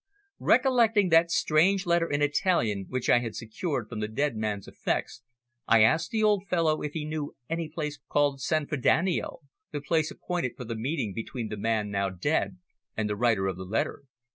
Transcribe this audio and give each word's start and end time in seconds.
Recollecting 0.39 1.09
that 1.09 1.29
strange 1.29 1.85
letter 1.85 2.09
in 2.09 2.23
Italian 2.23 2.87
which 2.89 3.07
I 3.07 3.19
had 3.19 3.35
secured 3.35 3.87
from 3.87 3.99
the 3.99 4.07
dead 4.07 4.35
man's 4.35 4.67
effects, 4.67 5.21
I 5.67 5.83
asked 5.83 6.09
the 6.09 6.23
old 6.23 6.47
fellow 6.49 6.81
if 6.81 6.93
he 6.93 7.05
knew 7.05 7.35
any 7.51 7.69
place 7.69 7.99
called 8.09 8.41
San 8.41 8.65
Frediano 8.65 9.41
the 9.69 9.79
place 9.79 10.09
appointed 10.09 10.57
for 10.57 10.63
the 10.63 10.73
meeting 10.73 11.13
between 11.13 11.49
the 11.49 11.55
man 11.57 11.91
now 11.91 12.09
dead 12.09 12.57
and 12.97 13.07
the 13.07 13.15
writer 13.15 13.45
of 13.45 13.57
the 13.57 13.63
letter. 13.63 14.05